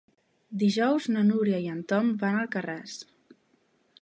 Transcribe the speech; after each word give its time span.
Dijous 0.63 1.07
na 1.17 1.23
Núria 1.29 1.61
i 1.67 1.69
en 1.75 1.83
Tom 1.93 2.11
van 2.25 2.39
a 2.39 2.43
Alcarràs. 2.47 2.97